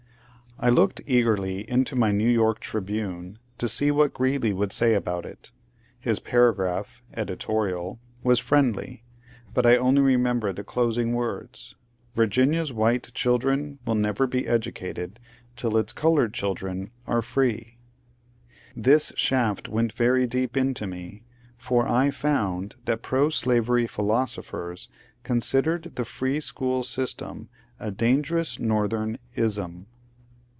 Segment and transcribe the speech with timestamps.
[0.63, 4.93] I looked eagerly into my New York ^^ Tribune" to see what Greeley would say
[4.93, 5.51] about it.
[5.99, 9.03] His paragraph (editorial) was friendly,
[9.55, 11.73] but I only remember the closing words:
[12.11, 15.19] ^* Virginia's white children will never be educated
[15.55, 17.79] till its coloured chil dren are free."
[18.75, 21.23] This shaft went very deep into me,
[21.57, 24.89] for 1 found that proslavery ^^philosophers"
[25.23, 27.49] considered the Free School system
[27.79, 29.87] a dangerous Northern" ism."